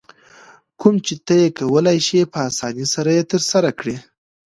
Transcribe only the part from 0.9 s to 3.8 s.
چې ته یې کولای شې په اسانۍ سره یې ترسره